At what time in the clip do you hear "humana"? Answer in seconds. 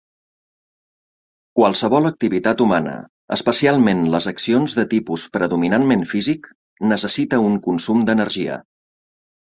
2.65-2.95